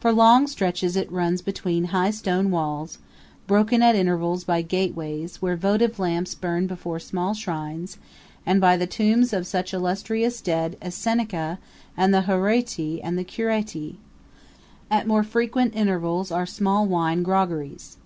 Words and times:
For 0.00 0.12
long 0.12 0.46
stretches 0.48 0.96
it 0.96 1.10
runs 1.10 1.40
between 1.40 1.84
high 1.96 2.10
stone 2.10 2.50
walls, 2.50 2.98
broken 3.46 3.80
at 3.80 3.96
intervals 3.96 4.44
by 4.44 4.60
gate 4.60 4.94
ways, 4.94 5.40
where 5.40 5.56
votive 5.56 5.98
lamps 5.98 6.34
burn 6.34 6.66
before 6.66 6.98
small 6.98 7.32
shrines, 7.32 7.96
and 8.44 8.60
by 8.60 8.76
the 8.76 8.86
tombs 8.86 9.32
of 9.32 9.46
such 9.46 9.72
illustrious 9.72 10.42
dead 10.42 10.76
as 10.82 10.94
Seneca 10.94 11.58
and 11.96 12.12
the 12.12 12.24
Horatii 12.28 13.00
and 13.02 13.16
the 13.18 13.24
Curiatii. 13.24 13.96
At 14.90 15.06
more 15.08 15.22
frequent 15.22 15.74
intervals 15.74 16.30
are 16.30 16.44
small 16.44 16.84
wine 16.84 17.22
groggeries. 17.22 17.96